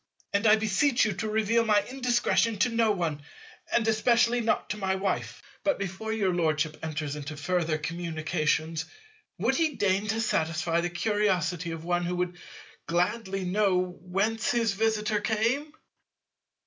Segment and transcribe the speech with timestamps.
[0.33, 3.21] And I beseech you to reveal my indiscretion to no one,
[3.71, 5.43] and especially not to my Wife.
[5.63, 8.85] But before your Lordship enters into further communications,
[9.37, 12.39] would he deign to satisfy the curiosity of one who would
[12.87, 15.71] gladly know whence his visitor came?